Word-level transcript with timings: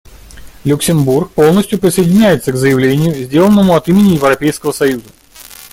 Люксембург 0.63 1.29
полностью 1.33 1.77
присоединяется 1.77 2.51
к 2.51 2.55
заявлению, 2.55 3.13
сделанному 3.13 3.75
от 3.75 3.87
имени 3.87 4.15
Европейского 4.15 4.71
союза. 4.71 5.05